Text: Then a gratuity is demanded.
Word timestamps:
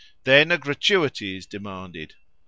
Then 0.23 0.51
a 0.51 0.57
gratuity 0.57 1.37
is 1.37 1.45
demanded. 1.45 2.15